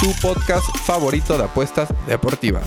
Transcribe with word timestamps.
tu 0.00 0.12
podcast 0.20 0.66
favorito 0.84 1.38
de 1.38 1.44
apuestas 1.44 1.88
deportivas. 2.06 2.64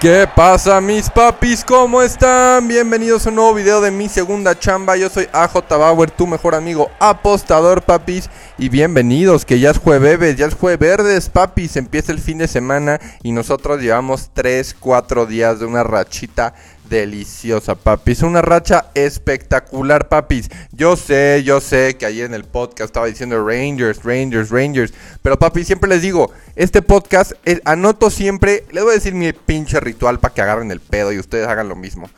¿Qué 0.00 0.28
pasa 0.32 0.80
mis 0.80 1.10
papis? 1.10 1.64
¿Cómo 1.64 2.02
están? 2.02 2.68
Bienvenidos 2.68 3.26
a 3.26 3.30
un 3.30 3.34
nuevo 3.34 3.54
video 3.54 3.80
de 3.80 3.90
Mi 3.90 4.08
Segunda 4.08 4.56
Chamba. 4.56 4.96
Yo 4.96 5.08
soy 5.08 5.28
AJ 5.32 5.68
Bauer, 5.70 6.10
tu 6.12 6.26
mejor 6.26 6.54
amigo 6.54 6.88
apostador, 7.00 7.82
papis. 7.82 8.30
Y 8.58 8.68
bienvenidos, 8.68 9.44
que 9.44 9.58
ya 9.58 9.70
es 9.70 9.78
jueves, 9.78 10.36
ya 10.36 10.46
es 10.46 10.54
jueves 10.54 11.28
papis. 11.30 11.76
Empieza 11.76 12.12
el 12.12 12.20
fin 12.20 12.38
de 12.38 12.46
semana 12.46 13.00
y 13.24 13.32
nosotros 13.32 13.80
llevamos 13.80 14.30
3, 14.34 14.76
4 14.78 15.26
días 15.26 15.58
de 15.58 15.66
una 15.66 15.82
rachita 15.82 16.54
deliciosa, 16.88 17.74
papis. 17.74 18.22
Una 18.22 18.42
racha 18.42 18.86
espectacular, 18.94 20.08
papis. 20.08 20.50
Yo 20.72 20.96
sé, 20.96 21.42
yo 21.44 21.60
sé 21.60 21.96
que 21.96 22.06
ayer 22.06 22.26
en 22.26 22.34
el 22.34 22.44
podcast 22.44 22.88
estaba 22.88 23.06
diciendo 23.06 23.44
Rangers, 23.46 24.02
Rangers, 24.04 24.50
Rangers. 24.50 24.92
Pero, 25.22 25.38
papis, 25.38 25.66
siempre 25.66 25.88
les 25.88 26.02
digo, 26.02 26.32
este 26.56 26.82
podcast, 26.82 27.32
anoto 27.64 28.10
siempre, 28.10 28.64
les 28.72 28.82
voy 28.82 28.92
a 28.92 28.94
decir 28.94 29.14
mi 29.14 29.32
pinche 29.32 29.80
ritual 29.80 30.18
para 30.20 30.34
que 30.34 30.42
agarren 30.42 30.70
el 30.70 30.80
pedo 30.80 31.12
y 31.12 31.18
ustedes 31.18 31.46
hagan 31.46 31.68
lo 31.68 31.76
mismo. 31.76 32.08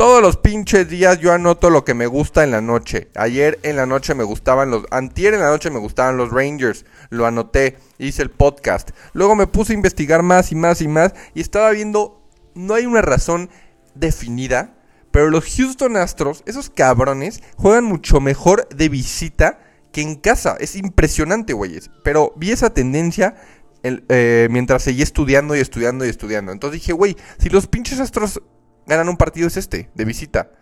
Todos 0.00 0.22
los 0.22 0.38
pinches 0.38 0.88
días 0.88 1.20
yo 1.20 1.30
anoto 1.30 1.68
lo 1.68 1.84
que 1.84 1.92
me 1.92 2.06
gusta 2.06 2.42
en 2.42 2.52
la 2.52 2.62
noche. 2.62 3.08
Ayer 3.14 3.58
en 3.62 3.76
la 3.76 3.84
noche 3.84 4.14
me 4.14 4.24
gustaban 4.24 4.70
los... 4.70 4.86
Antier 4.90 5.34
en 5.34 5.40
la 5.40 5.50
noche 5.50 5.68
me 5.68 5.78
gustaban 5.78 6.16
los 6.16 6.30
Rangers. 6.30 6.86
Lo 7.10 7.26
anoté, 7.26 7.76
hice 7.98 8.22
el 8.22 8.30
podcast. 8.30 8.92
Luego 9.12 9.36
me 9.36 9.46
puse 9.46 9.74
a 9.74 9.76
investigar 9.76 10.22
más 10.22 10.52
y 10.52 10.54
más 10.54 10.80
y 10.80 10.88
más. 10.88 11.12
Y 11.34 11.42
estaba 11.42 11.70
viendo... 11.72 12.22
No 12.54 12.72
hay 12.72 12.86
una 12.86 13.02
razón 13.02 13.50
definida, 13.94 14.74
pero 15.10 15.30
los 15.30 15.44
Houston 15.56 15.96
Astros, 15.96 16.42
esos 16.46 16.70
cabrones, 16.70 17.42
juegan 17.56 17.84
mucho 17.84 18.20
mejor 18.20 18.68
de 18.68 18.88
visita 18.88 19.58
que 19.92 20.02
en 20.02 20.14
casa. 20.16 20.56
Es 20.60 20.76
impresionante, 20.76 21.52
güeyes. 21.52 21.90
Pero 22.04 22.32
vi 22.36 22.52
esa 22.52 22.70
tendencia 22.70 23.34
eh, 23.82 24.48
mientras 24.50 24.82
seguí 24.82 25.02
estudiando 25.02 25.56
y 25.56 25.60
estudiando 25.60 26.04
y 26.04 26.08
estudiando. 26.08 26.52
Entonces 26.52 26.80
dije, 26.80 26.92
güey, 26.92 27.16
si 27.38 27.48
los 27.48 27.66
pinches 27.66 27.98
Astros 27.98 28.40
ganan 28.86 29.08
un 29.08 29.16
partido 29.16 29.48
es 29.48 29.56
este, 29.56 29.90
de 29.94 30.04
visita. 30.04 30.52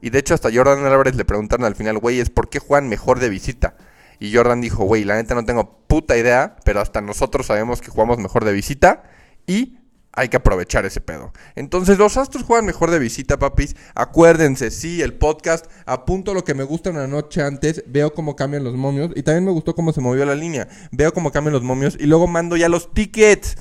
Y 0.00 0.10
de 0.10 0.18
hecho 0.18 0.34
hasta 0.34 0.50
Jordan 0.52 0.84
Álvarez 0.84 1.14
le 1.14 1.24
preguntaron 1.24 1.64
al 1.64 1.76
final, 1.76 1.98
güey, 1.98 2.20
es 2.20 2.30
por 2.30 2.50
qué 2.50 2.58
juegan 2.58 2.88
mejor 2.88 3.20
de 3.20 3.30
visita. 3.30 3.76
Y 4.18 4.34
Jordan 4.34 4.60
dijo, 4.60 4.84
güey, 4.84 5.04
la 5.04 5.16
neta 5.16 5.34
no 5.34 5.44
tengo 5.44 5.78
puta 5.86 6.16
idea, 6.16 6.56
pero 6.64 6.80
hasta 6.80 7.00
nosotros 7.00 7.46
sabemos 7.46 7.80
que 7.80 7.90
jugamos 7.90 8.18
mejor 8.18 8.44
de 8.44 8.52
visita. 8.52 9.04
Y 9.46 9.78
hay 10.14 10.28
que 10.28 10.36
aprovechar 10.36 10.86
ese 10.86 11.00
pedo. 11.00 11.32
Entonces, 11.56 11.98
los 11.98 12.16
Astros 12.16 12.44
juegan 12.44 12.66
mejor 12.66 12.90
de 12.90 12.98
visita, 12.98 13.38
papis. 13.38 13.74
Acuérdense, 13.94 14.70
sí, 14.70 15.02
el 15.02 15.14
podcast. 15.14 15.66
Apunto 15.86 16.34
lo 16.34 16.44
que 16.44 16.54
me 16.54 16.62
gusta 16.64 16.90
una 16.90 17.06
noche 17.06 17.42
antes. 17.42 17.82
Veo 17.86 18.14
cómo 18.14 18.36
cambian 18.36 18.64
los 18.64 18.74
momios. 18.74 19.10
Y 19.16 19.22
también 19.22 19.44
me 19.44 19.50
gustó 19.50 19.74
cómo 19.74 19.92
se 19.92 20.00
movió 20.00 20.24
la 20.24 20.34
línea. 20.34 20.68
Veo 20.92 21.12
cómo 21.12 21.32
cambian 21.32 21.52
los 21.52 21.62
momios. 21.62 21.96
Y 21.98 22.06
luego 22.06 22.26
mando 22.26 22.56
ya 22.56 22.68
los 22.68 22.92
tickets. 22.94 23.56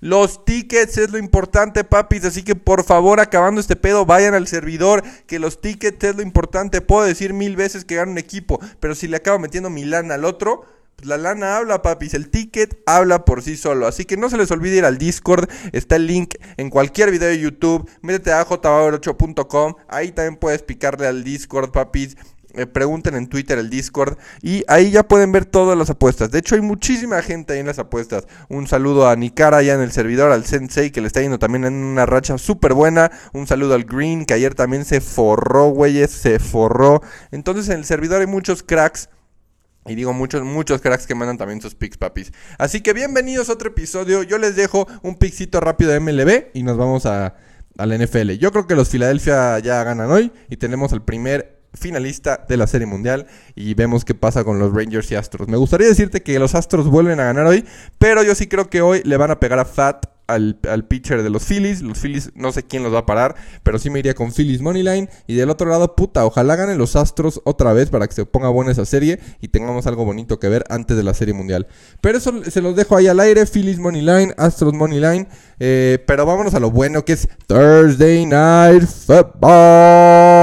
Los 0.00 0.44
tickets 0.44 0.96
es 0.98 1.10
lo 1.10 1.18
importante, 1.18 1.82
papis. 1.82 2.24
Así 2.24 2.44
que 2.44 2.54
por 2.54 2.84
favor, 2.84 3.18
acabando 3.18 3.60
este 3.60 3.74
pedo, 3.74 4.06
vayan 4.06 4.34
al 4.34 4.46
servidor. 4.46 5.02
Que 5.26 5.40
los 5.40 5.60
tickets 5.60 6.04
es 6.04 6.14
lo 6.14 6.22
importante. 6.22 6.80
Puedo 6.80 7.04
decir 7.04 7.32
mil 7.32 7.56
veces 7.56 7.84
que 7.84 7.96
gano 7.96 8.12
un 8.12 8.18
equipo. 8.18 8.60
Pero 8.78 8.94
si 8.94 9.08
le 9.08 9.16
acabo 9.16 9.40
metiendo 9.40 9.68
mi 9.68 9.84
lana 9.84 10.14
al 10.14 10.24
otro 10.24 10.77
la 11.02 11.16
lana 11.16 11.56
habla, 11.56 11.82
papis. 11.82 12.14
El 12.14 12.30
ticket 12.30 12.80
habla 12.86 13.24
por 13.24 13.42
sí 13.42 13.56
solo. 13.56 13.86
Así 13.86 14.04
que 14.04 14.16
no 14.16 14.30
se 14.30 14.36
les 14.36 14.50
olvide 14.50 14.76
ir 14.76 14.84
al 14.84 14.98
Discord. 14.98 15.48
Está 15.72 15.96
el 15.96 16.06
link 16.06 16.34
en 16.56 16.70
cualquier 16.70 17.10
video 17.10 17.28
de 17.28 17.38
YouTube. 17.38 17.88
Métete 18.02 18.32
a 18.32 18.44
jbauer8.com. 18.44 19.74
Ahí 19.88 20.12
también 20.12 20.36
puedes 20.36 20.62
picarle 20.62 21.06
al 21.06 21.24
Discord, 21.24 21.70
papis. 21.70 22.16
Eh, 22.54 22.66
pregunten 22.66 23.14
en 23.14 23.28
Twitter 23.28 23.58
el 23.58 23.68
Discord 23.68 24.16
y 24.42 24.64
ahí 24.68 24.90
ya 24.90 25.06
pueden 25.06 25.30
ver 25.30 25.44
todas 25.44 25.76
las 25.76 25.90
apuestas. 25.90 26.30
De 26.30 26.38
hecho, 26.38 26.54
hay 26.54 26.62
muchísima 26.62 27.20
gente 27.22 27.52
ahí 27.52 27.60
en 27.60 27.66
las 27.66 27.78
apuestas. 27.78 28.26
Un 28.48 28.66
saludo 28.66 29.06
a 29.06 29.14
Nikara 29.14 29.62
ya 29.62 29.74
en 29.74 29.80
el 29.80 29.92
servidor, 29.92 30.32
al 30.32 30.44
Sensei 30.46 30.90
que 30.90 31.02
le 31.02 31.06
está 31.06 31.20
yendo 31.20 31.38
también 31.38 31.64
en 31.66 31.74
una 31.74 32.06
racha 32.06 32.36
súper 32.38 32.72
buena. 32.72 33.12
Un 33.32 33.46
saludo 33.46 33.74
al 33.74 33.84
Green 33.84 34.24
que 34.24 34.34
ayer 34.34 34.54
también 34.54 34.86
se 34.86 35.00
forró, 35.00 35.68
güeyes, 35.68 36.10
se 36.10 36.38
forró. 36.38 37.02
Entonces 37.30 37.68
en 37.68 37.80
el 37.80 37.84
servidor 37.84 38.22
hay 38.22 38.26
muchos 38.26 38.62
cracks 38.62 39.10
y 39.86 39.94
digo, 39.94 40.12
muchos, 40.12 40.42
muchos 40.42 40.80
cracks 40.80 41.06
que 41.06 41.14
mandan 41.14 41.38
también 41.38 41.60
sus 41.60 41.74
picks, 41.74 41.96
papis. 41.96 42.32
Así 42.58 42.80
que 42.80 42.92
bienvenidos 42.92 43.48
a 43.48 43.54
otro 43.54 43.68
episodio. 43.70 44.22
Yo 44.22 44.38
les 44.38 44.54
dejo 44.56 44.86
un 45.02 45.16
pickcito 45.16 45.60
rápido 45.60 45.90
de 45.90 46.00
MLB 46.00 46.50
y 46.54 46.62
nos 46.62 46.76
vamos 46.76 47.06
a, 47.06 47.36
a 47.78 47.86
NFL. 47.86 48.32
Yo 48.32 48.52
creo 48.52 48.66
que 48.66 48.74
los 48.74 48.90
Philadelphia 48.90 49.58
ya 49.60 49.82
ganan 49.84 50.10
hoy 50.10 50.32
y 50.50 50.56
tenemos 50.56 50.92
el 50.92 51.02
primer 51.02 51.58
finalista 51.74 52.44
de 52.48 52.56
la 52.56 52.66
Serie 52.66 52.86
Mundial 52.86 53.26
y 53.54 53.74
vemos 53.74 54.04
qué 54.04 54.14
pasa 54.14 54.44
con 54.44 54.58
los 54.58 54.74
Rangers 54.74 55.10
y 55.10 55.14
Astros. 55.14 55.48
Me 55.48 55.56
gustaría 55.56 55.86
decirte 55.86 56.22
que 56.22 56.38
los 56.38 56.54
Astros 56.54 56.88
vuelven 56.88 57.20
a 57.20 57.24
ganar 57.24 57.46
hoy, 57.46 57.64
pero 57.98 58.22
yo 58.22 58.34
sí 58.34 58.46
creo 58.46 58.68
que 58.68 58.82
hoy 58.82 59.02
le 59.04 59.16
van 59.16 59.30
a 59.30 59.40
pegar 59.40 59.58
a 59.58 59.64
Fat 59.64 60.06
al, 60.28 60.84
pitcher 60.86 61.22
de 61.24 61.30
los 61.30 61.44
Phillies. 61.44 61.82
Los 61.82 61.98
Phillies 61.98 62.30
no 62.34 62.52
sé 62.52 62.62
quién 62.62 62.84
los 62.84 62.94
va 62.94 63.00
a 63.00 63.06
parar, 63.06 63.34
pero 63.62 63.78
sí 63.78 63.90
me 63.90 63.98
iría 63.98 64.14
con 64.14 64.32
Phillies 64.32 64.60
Moneyline. 64.60 65.08
Y 65.26 65.34
del 65.34 65.50
otro 65.50 65.68
lado, 65.68 65.96
puta, 65.96 66.24
ojalá 66.24 66.54
ganen 66.54 66.78
los 66.78 66.94
Astros 66.94 67.40
otra 67.44 67.72
vez 67.72 67.90
para 67.90 68.06
que 68.06 68.14
se 68.14 68.24
ponga 68.24 68.48
buena 68.48 68.70
esa 68.70 68.84
serie 68.84 69.18
y 69.40 69.48
tengamos 69.48 69.86
algo 69.86 70.04
bonito 70.04 70.38
que 70.38 70.48
ver 70.48 70.64
antes 70.68 70.96
de 70.96 71.02
la 71.02 71.14
Serie 71.14 71.34
Mundial. 71.34 71.66
Pero 72.00 72.18
eso 72.18 72.44
se 72.44 72.62
los 72.62 72.76
dejo 72.76 72.96
ahí 72.96 73.08
al 73.08 73.18
aire, 73.20 73.44
Phillies 73.46 73.78
Moneyline, 73.78 74.34
Astros 74.36 74.74
Moneyline. 74.74 75.26
Eh, 75.58 76.04
pero 76.06 76.24
vámonos 76.24 76.54
a 76.54 76.60
lo 76.60 76.70
bueno 76.70 77.04
que 77.04 77.14
es 77.14 77.28
Thursday 77.46 78.24
Night 78.26 78.86
Football. 78.86 80.38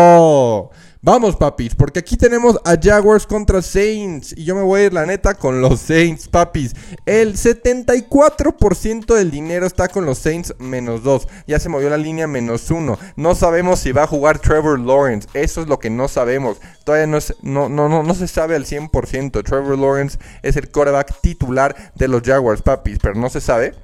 Vamos, 1.05 1.35
papis, 1.35 1.75
porque 1.75 1.99
aquí 1.99 2.17
tenemos 2.17 2.59
a 2.65 2.77
Jaguars 2.81 3.27
contra 3.27 3.61
Saints. 3.61 4.33
Y 4.35 4.43
yo 4.43 4.55
me 4.55 4.63
voy 4.63 4.81
a 4.81 4.85
ir, 4.85 4.93
la 4.93 5.05
neta, 5.05 5.35
con 5.35 5.61
los 5.61 5.79
Saints, 5.79 6.27
papis. 6.27 6.73
El 7.05 7.35
74% 7.35 9.13
del 9.13 9.29
dinero 9.29 9.67
está 9.67 9.87
con 9.87 10.07
los 10.07 10.17
Saints 10.17 10.55
menos 10.57 11.03
2. 11.03 11.27
Ya 11.45 11.59
se 11.59 11.69
movió 11.69 11.91
la 11.91 11.97
línea 11.97 12.25
menos 12.25 12.71
1. 12.71 12.97
No 13.17 13.35
sabemos 13.35 13.81
si 13.81 13.91
va 13.91 14.01
a 14.01 14.07
jugar 14.07 14.39
Trevor 14.39 14.79
Lawrence. 14.79 15.29
Eso 15.35 15.61
es 15.61 15.67
lo 15.67 15.77
que 15.77 15.91
no 15.91 16.07
sabemos. 16.07 16.57
Todavía 16.83 17.05
no, 17.05 17.19
no, 17.43 17.69
no, 17.69 17.87
no, 17.87 18.01
no 18.01 18.13
se 18.15 18.27
sabe 18.27 18.55
al 18.55 18.65
100%. 18.65 19.43
Trevor 19.43 19.77
Lawrence 19.77 20.17
es 20.41 20.55
el 20.55 20.71
quarterback 20.71 21.21
titular 21.21 21.93
de 21.93 22.07
los 22.07 22.23
Jaguars, 22.23 22.63
papis. 22.63 22.97
Pero 22.99 23.13
no 23.13 23.29
se 23.29 23.41
sabe 23.41 23.75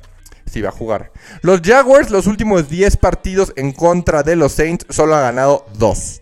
si 0.47 0.61
va 0.61 0.69
a 0.69 0.73
jugar. 0.73 1.11
Los 1.43 1.61
Jaguars, 1.61 2.09
los 2.09 2.25
últimos 2.25 2.67
10 2.67 2.97
partidos 2.97 3.53
en 3.57 3.73
contra 3.73 4.23
de 4.23 4.35
los 4.35 4.53
Saints, 4.53 4.87
solo 4.89 5.13
ha 5.13 5.21
ganado 5.21 5.67
2. 5.77 6.20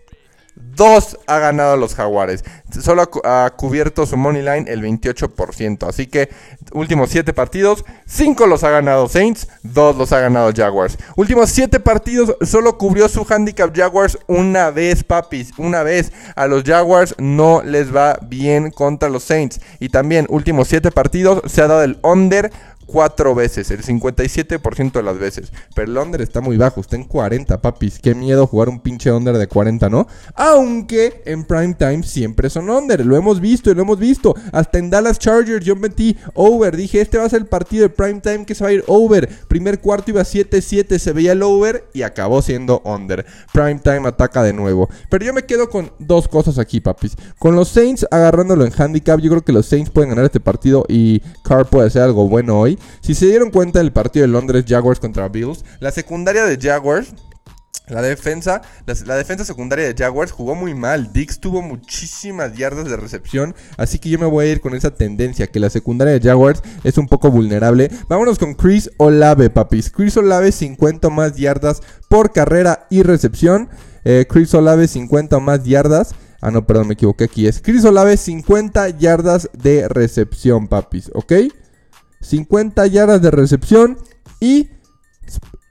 Dos 0.60 1.18
ha 1.26 1.38
ganado 1.38 1.76
los 1.76 1.94
Jaguares. 1.94 2.44
Solo 2.80 3.08
ha, 3.24 3.50
cubierto 3.56 4.06
su 4.06 4.16
money 4.16 4.42
line 4.42 4.64
el 4.68 4.82
28%. 4.82 5.88
Así 5.88 6.06
que 6.06 6.30
últimos 6.72 7.10
7 7.10 7.32
partidos, 7.32 7.84
5 8.06 8.46
los 8.46 8.64
ha 8.64 8.70
ganado 8.70 9.08
Saints, 9.08 9.48
2 9.62 9.96
los 9.96 10.12
ha 10.12 10.20
ganado 10.20 10.52
Jaguars. 10.54 10.96
Últimos 11.16 11.50
7 11.50 11.80
partidos, 11.80 12.36
solo 12.42 12.78
cubrió 12.78 13.08
su 13.08 13.26
handicap 13.28 13.76
Jaguars 13.76 14.18
una 14.26 14.70
vez, 14.70 15.04
papis. 15.04 15.52
Una 15.58 15.82
vez. 15.82 16.12
A 16.36 16.46
los 16.46 16.64
Jaguars 16.64 17.14
no 17.18 17.62
les 17.62 17.94
va 17.94 18.18
bien 18.22 18.70
contra 18.70 19.08
los 19.08 19.24
Saints. 19.24 19.60
Y 19.80 19.88
también 19.88 20.26
últimos 20.28 20.68
7 20.68 20.90
partidos 20.90 21.42
se 21.46 21.62
ha 21.62 21.66
dado 21.66 21.82
el 21.82 21.98
under 22.02 22.50
cuatro 22.90 23.34
veces, 23.34 23.70
el 23.70 23.82
57% 23.82 24.92
de 24.92 25.02
las 25.02 25.18
veces. 25.18 25.52
Pero 25.74 25.90
el 25.90 25.96
under 25.96 26.20
está 26.20 26.40
muy 26.40 26.56
bajo, 26.56 26.80
está 26.80 26.96
en 26.96 27.04
40, 27.04 27.60
papis. 27.60 28.00
Qué 28.00 28.14
miedo 28.14 28.46
jugar 28.46 28.68
un 28.68 28.80
pinche 28.80 29.12
under 29.12 29.38
de 29.38 29.46
40, 29.46 29.88
¿no? 29.88 30.08
Aunque 30.34 31.22
en 31.24 31.44
prime 31.44 31.74
time 31.74 32.02
siempre 32.02 32.50
son 32.50 32.68
under, 32.68 33.06
lo 33.06 33.16
hemos 33.16 33.40
visto 33.40 33.70
y 33.70 33.74
lo 33.74 33.82
hemos 33.82 33.98
visto. 33.98 34.34
Hasta 34.52 34.78
en 34.78 34.90
Dallas 34.90 35.18
Chargers 35.18 35.64
yo 35.64 35.76
metí 35.76 36.16
over, 36.34 36.76
dije, 36.76 37.00
este 37.00 37.18
va 37.18 37.24
a 37.24 37.28
ser 37.28 37.42
el 37.42 37.46
partido 37.46 37.82
de 37.82 37.90
prime 37.90 38.20
time 38.20 38.44
que 38.44 38.54
se 38.54 38.64
va 38.64 38.70
a 38.70 38.72
ir 38.72 38.84
over. 38.88 39.28
Primer 39.46 39.80
cuarto 39.80 40.10
iba 40.10 40.22
7-7, 40.22 40.98
se 40.98 41.12
veía 41.12 41.32
el 41.32 41.42
over 41.42 41.84
y 41.92 42.02
acabó 42.02 42.42
siendo 42.42 42.82
under. 42.84 43.24
Prime 43.52 43.78
time 43.78 44.08
ataca 44.08 44.42
de 44.42 44.52
nuevo. 44.52 44.88
Pero 45.08 45.24
yo 45.24 45.32
me 45.32 45.44
quedo 45.44 45.70
con 45.70 45.92
dos 45.98 46.26
cosas 46.26 46.58
aquí, 46.58 46.80
papis. 46.80 47.16
Con 47.38 47.54
los 47.54 47.68
Saints 47.68 48.06
agarrándolo 48.10 48.64
en 48.64 48.72
handicap, 48.76 49.20
yo 49.20 49.30
creo 49.30 49.42
que 49.42 49.52
los 49.52 49.66
Saints 49.66 49.90
pueden 49.90 50.10
ganar 50.10 50.24
este 50.24 50.40
partido 50.40 50.84
y 50.88 51.20
Carr 51.44 51.66
puede 51.66 51.86
hacer 51.86 52.02
algo 52.02 52.28
bueno 52.28 52.58
hoy. 52.58 52.78
Si 53.00 53.14
se 53.14 53.26
dieron 53.26 53.50
cuenta 53.50 53.78
del 53.78 53.92
partido 53.92 54.26
de 54.26 54.32
Londres 54.32 54.64
Jaguars 54.66 55.00
contra 55.00 55.28
Bills, 55.28 55.64
la 55.80 55.90
secundaria 55.90 56.44
de 56.44 56.58
Jaguars 56.60 57.14
La 57.88 58.02
defensa, 58.02 58.62
la, 58.86 59.16
defensa 59.16 59.44
secundaria 59.44 59.92
de 59.92 60.00
Jaguars 60.00 60.30
jugó 60.30 60.54
muy 60.54 60.74
mal. 60.74 61.12
Dix 61.12 61.40
tuvo 61.40 61.60
muchísimas 61.60 62.56
yardas 62.56 62.88
de 62.88 62.96
recepción. 62.96 63.52
Así 63.76 63.98
que 63.98 64.08
yo 64.08 64.18
me 64.18 64.26
voy 64.26 64.46
a 64.46 64.52
ir 64.52 64.60
con 64.60 64.76
esa 64.76 64.94
tendencia, 64.94 65.48
que 65.48 65.58
la 65.58 65.70
secundaria 65.70 66.16
de 66.16 66.20
Jaguars 66.20 66.62
es 66.84 66.98
un 66.98 67.08
poco 67.08 67.32
vulnerable. 67.32 67.90
Vámonos 68.08 68.38
con 68.38 68.54
Chris 68.54 68.90
Olave, 68.96 69.50
papis. 69.50 69.90
Chris 69.90 70.16
Olave, 70.16 70.52
50 70.52 71.10
más 71.10 71.34
yardas 71.36 71.80
por 72.08 72.32
carrera 72.32 72.86
y 72.90 73.02
recepción. 73.02 73.68
Eh, 74.04 74.24
Chris 74.28 74.54
Olave, 74.54 74.86
50 74.86 75.40
más 75.40 75.64
yardas. 75.64 76.14
Ah, 76.40 76.50
no, 76.50 76.66
perdón, 76.66 76.88
me 76.88 76.94
equivoqué 76.94 77.24
aquí. 77.24 77.46
Es 77.46 77.60
Chris 77.60 77.84
Olave, 77.84 78.16
50 78.16 78.88
yardas 78.98 79.50
de 79.52 79.88
recepción, 79.88 80.68
papis. 80.68 81.10
¿Ok? 81.14 81.32
50 82.20 82.86
yardas 82.86 83.22
de 83.22 83.30
recepción 83.30 83.98
y 84.40 84.70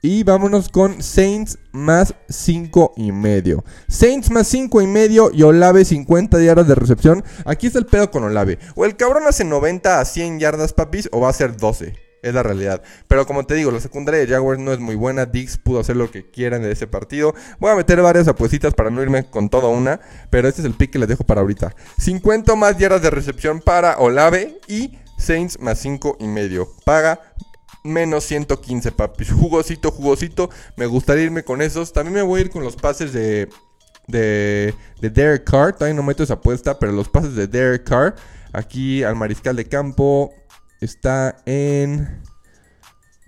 y 0.02 0.24
vámonos 0.24 0.70
con 0.70 1.02
Saints 1.02 1.58
más 1.72 2.14
5 2.30 2.94
y 2.96 3.12
medio. 3.12 3.64
Saints 3.86 4.30
más 4.30 4.46
5 4.48 4.80
y 4.80 4.86
medio 4.86 5.30
y 5.32 5.42
Olave 5.42 5.84
50 5.84 6.42
yardas 6.42 6.66
de 6.66 6.74
recepción. 6.74 7.22
Aquí 7.44 7.66
está 7.66 7.78
el 7.78 7.86
pedo 7.86 8.10
con 8.10 8.24
Olave. 8.24 8.58
O 8.76 8.86
el 8.86 8.96
cabrón 8.96 9.24
hace 9.26 9.44
90 9.44 10.00
a 10.00 10.04
100 10.06 10.40
yardas, 10.40 10.72
papis, 10.72 11.10
o 11.12 11.20
va 11.20 11.28
a 11.28 11.34
ser 11.34 11.56
12. 11.56 11.94
Es 12.22 12.34
la 12.34 12.42
realidad. 12.42 12.82
Pero 13.08 13.26
como 13.26 13.44
te 13.44 13.54
digo, 13.54 13.70
la 13.70 13.80
secundaria 13.80 14.20
de 14.20 14.26
Jaguars 14.26 14.58
no 14.58 14.72
es 14.72 14.78
muy 14.78 14.94
buena. 14.94 15.26
Dix 15.26 15.58
pudo 15.58 15.80
hacer 15.80 15.96
lo 15.96 16.10
que 16.10 16.30
quieran 16.30 16.62
de 16.62 16.72
ese 16.72 16.86
partido. 16.86 17.34
Voy 17.58 17.70
a 17.70 17.76
meter 17.76 18.00
varias 18.00 18.28
apuestas 18.28 18.72
para 18.72 18.90
no 18.90 19.02
irme 19.02 19.28
con 19.28 19.50
toda 19.50 19.68
una. 19.68 20.00
Pero 20.30 20.48
este 20.48 20.62
es 20.62 20.66
el 20.66 20.74
pick 20.74 20.92
que 20.92 20.98
les 20.98 21.08
dejo 21.08 21.24
para 21.24 21.42
ahorita. 21.42 21.74
50 21.98 22.54
más 22.56 22.78
yardas 22.78 23.02
de 23.02 23.10
recepción 23.10 23.60
para 23.60 23.98
Olave 23.98 24.60
y 24.66 24.98
Saints 25.20 25.60
más 25.60 25.78
5 25.78 26.16
y 26.20 26.26
medio. 26.26 26.68
Paga 26.84 27.20
menos 27.84 28.24
115, 28.24 28.92
papis. 28.92 29.30
Jugosito, 29.32 29.90
jugosito. 29.90 30.50
Me 30.76 30.86
gustaría 30.86 31.24
irme 31.24 31.44
con 31.44 31.62
esos. 31.62 31.92
También 31.92 32.14
me 32.14 32.22
voy 32.22 32.40
a 32.40 32.44
ir 32.44 32.50
con 32.50 32.64
los 32.64 32.76
pases 32.76 33.12
de, 33.12 33.48
de, 34.06 34.74
de 35.00 35.10
Derek 35.10 35.44
Carr. 35.44 35.74
Todavía 35.74 35.94
no 35.94 36.02
meto 36.02 36.22
esa 36.22 36.34
apuesta, 36.34 36.78
pero 36.78 36.92
los 36.92 37.08
pases 37.08 37.34
de 37.34 37.46
Derek 37.46 37.84
Carr. 37.84 38.14
Aquí 38.52 39.02
al 39.02 39.16
mariscal 39.16 39.56
de 39.56 39.66
campo 39.66 40.32
está 40.80 41.36
en... 41.46 42.22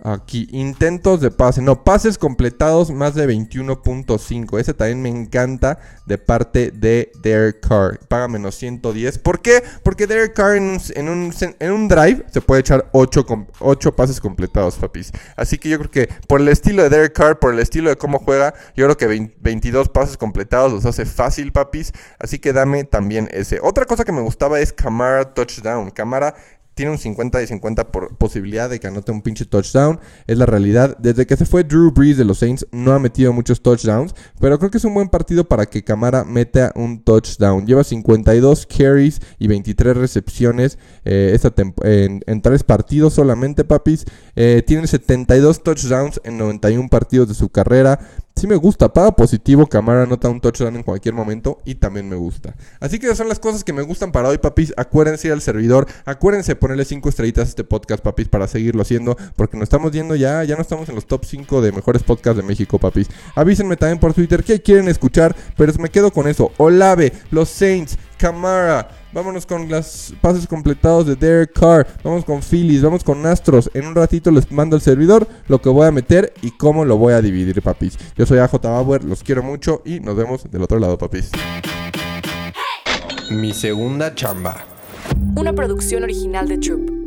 Aquí, 0.05 0.49
intentos 0.51 1.21
de 1.21 1.31
pase. 1.31 1.61
No, 1.61 1.85
pases 1.85 2.17
completados 2.17 2.91
más 2.91 3.15
de 3.15 3.25
21.5. 3.25 4.59
Ese 4.59 4.73
también 4.73 5.01
me 5.01 5.07
encanta 5.07 5.79
de 6.05 6.17
parte 6.17 6.71
de 6.71 7.09
Derek 7.21 7.65
Carr. 7.65 7.99
Paga 8.09 8.27
menos 8.27 8.55
110. 8.55 9.19
¿Por 9.19 9.39
qué? 9.41 9.63
Porque 9.81 10.05
Derek 10.05 10.33
Carr 10.33 10.57
en 10.57 11.07
un, 11.07 11.87
drive 11.87 12.25
se 12.33 12.41
puede 12.41 12.59
echar 12.59 12.89
8, 12.91 13.25
8, 13.59 13.95
pases 13.95 14.19
completados, 14.19 14.75
papis. 14.75 15.13
Así 15.37 15.57
que 15.57 15.69
yo 15.69 15.79
creo 15.79 15.91
que 15.91 16.09
por 16.27 16.41
el 16.41 16.49
estilo 16.49 16.83
de 16.83 16.89
Derek 16.89 17.13
Carr, 17.13 17.39
por 17.39 17.53
el 17.53 17.59
estilo 17.59 17.89
de 17.89 17.95
cómo 17.95 18.19
juega, 18.19 18.53
yo 18.75 18.85
creo 18.85 18.97
que 18.97 19.31
22 19.39 19.87
pases 19.87 20.17
completados 20.17 20.73
los 20.73 20.85
hace 20.85 21.05
fácil, 21.05 21.53
papis. 21.53 21.93
Así 22.19 22.39
que 22.39 22.51
dame 22.51 22.83
también 22.83 23.29
ese. 23.31 23.61
Otra 23.63 23.85
cosa 23.85 24.03
que 24.03 24.11
me 24.11 24.21
gustaba 24.21 24.59
es 24.59 24.73
Camara 24.73 25.33
Touchdown. 25.33 25.91
Camara 25.91 26.35
tiene 26.75 26.91
un 26.91 26.97
50 26.97 27.41
y 27.41 27.47
50 27.47 27.91
por 27.91 28.15
posibilidad 28.17 28.69
de 28.69 28.79
que 28.79 28.87
anote 28.87 29.11
un 29.11 29.21
pinche 29.21 29.45
touchdown. 29.45 29.99
Es 30.27 30.37
la 30.37 30.45
realidad. 30.45 30.97
Desde 30.97 31.25
que 31.25 31.37
se 31.37 31.45
fue 31.45 31.63
Drew 31.63 31.91
Brees 31.91 32.17
de 32.17 32.25
los 32.25 32.39
Saints, 32.39 32.65
no 32.71 32.93
ha 32.93 32.99
metido 32.99 33.33
muchos 33.33 33.61
touchdowns. 33.61 34.15
Pero 34.39 34.57
creo 34.57 34.71
que 34.71 34.77
es 34.77 34.85
un 34.85 34.93
buen 34.93 35.09
partido 35.09 35.43
para 35.43 35.65
que 35.65 35.83
Camara 35.83 36.23
meta 36.23 36.71
un 36.75 37.03
touchdown. 37.03 37.65
Lleva 37.65 37.83
52 37.83 38.65
carries 38.65 39.21
y 39.39 39.47
23 39.47 39.97
recepciones 39.97 40.77
eh, 41.05 41.37
en, 41.83 42.41
tres 42.41 42.63
partidos 42.63 43.13
solamente, 43.13 43.63
papis. 43.63 44.05
Eh, 44.35 44.63
tiene 44.65 44.87
72 44.87 45.63
touchdowns 45.63 46.21
en 46.23 46.37
91 46.37 46.89
partidos 46.89 47.27
de 47.27 47.35
su 47.35 47.49
carrera. 47.49 47.99
Sí 48.35 48.47
me 48.47 48.55
gusta, 48.55 48.91
paga 48.91 49.15
positivo, 49.15 49.67
Camara 49.67 50.03
anota 50.03 50.27
un 50.27 50.41
touchdown 50.41 50.75
en 50.75 50.83
cualquier 50.83 51.13
momento 51.13 51.59
y 51.65 51.75
también 51.75 52.09
me 52.09 52.15
gusta. 52.15 52.55
Así 52.79 52.99
que 52.99 53.05
esas 53.05 53.19
son 53.19 53.29
las 53.29 53.39
cosas 53.39 53.63
que 53.63 53.73
me 53.73 53.83
gustan 53.83 54.11
para 54.11 54.27
hoy, 54.27 54.39
papis. 54.39 54.73
Acuérdense 54.75 55.31
al 55.31 55.39
servidor, 55.41 55.87
acuérdense 56.03 56.55
ponerle 56.55 56.83
5 56.83 57.07
estrellitas 57.09 57.45
a 57.45 57.49
este 57.49 57.63
podcast, 57.63 58.03
papis, 58.03 58.27
para 58.27 58.47
seguirlo 58.47 58.81
haciendo, 58.81 59.15
porque 59.35 59.55
nos 59.55 59.63
estamos 59.63 59.91
yendo 59.91 60.15
ya, 60.15 60.43
ya 60.43 60.55
no 60.55 60.61
estamos 60.61 60.89
en 60.89 60.95
los 60.95 61.05
top 61.05 61.25
5 61.25 61.61
de 61.61 61.71
mejores 61.71 62.03
podcasts 62.03 62.37
de 62.41 62.43
México, 62.43 62.79
papis. 62.79 63.07
Avísenme 63.35 63.77
también 63.77 63.99
por 63.99 64.13
Twitter 64.13 64.43
qué 64.43 64.61
quieren 64.61 64.87
escuchar, 64.89 65.35
pero 65.55 65.71
me 65.79 65.89
quedo 65.89 66.11
con 66.11 66.27
eso. 66.27 66.51
Olave, 66.57 67.13
los 67.31 67.49
Saints, 67.49 67.97
Camara. 68.23 68.87
Vámonos 69.11 69.45
con 69.45 69.67
los 69.67 70.13
pases 70.21 70.47
completados 70.47 71.05
de 71.05 71.17
Derek 71.17 71.51
Carr. 71.51 71.85
Vamos 72.05 72.23
con 72.23 72.41
Phillies, 72.41 72.81
vamos 72.81 73.03
con 73.03 73.25
Astros. 73.25 73.69
En 73.73 73.85
un 73.85 73.93
ratito 73.93 74.31
les 74.31 74.49
mando 74.49 74.77
el 74.77 74.81
servidor, 74.81 75.27
lo 75.49 75.61
que 75.61 75.67
voy 75.67 75.87
a 75.87 75.91
meter 75.91 76.33
y 76.41 76.51
cómo 76.51 76.85
lo 76.85 76.95
voy 76.95 77.11
a 77.11 77.21
dividir, 77.21 77.61
papis. 77.61 77.97
Yo 78.15 78.25
soy 78.25 78.39
AJ 78.39 78.61
Bauer, 78.61 79.03
los 79.03 79.23
quiero 79.23 79.43
mucho 79.43 79.81
y 79.83 79.99
nos 79.99 80.15
vemos 80.15 80.49
del 80.49 80.61
otro 80.61 80.79
lado, 80.79 80.97
papis. 80.97 81.31
Mi 83.29 83.51
segunda 83.51 84.15
chamba. 84.15 84.63
Una 85.35 85.51
producción 85.51 86.03
original 86.03 86.47
de 86.47 86.59
Troop. 86.59 87.02